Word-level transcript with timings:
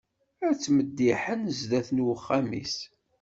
Ad 0.47 0.55
tmeddiḥen 0.57 1.41
sdat 1.57 1.87
n 1.95 2.03
uxxam-is. 2.15 2.75